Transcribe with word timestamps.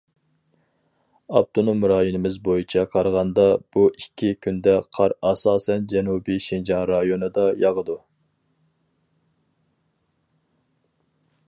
ئاپتونوم 1.39 1.83
رايونىمىز 1.91 2.37
بويىچە 2.47 2.85
قارىغاندا، 2.95 3.45
بۇ 3.77 3.83
ئىككى 3.91 4.31
كۈندە 4.47 4.73
قار 4.99 5.15
ئاساسەن 5.31 5.87
جەنۇبىي 5.93 6.43
شىنجاڭ 6.49 6.83
رايونىدا 6.93 7.47
ياغىدۇ. 7.67 8.01